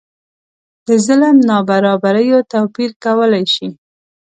[0.87, 3.67] د ظلم نابرابریو توپیر کولای شي.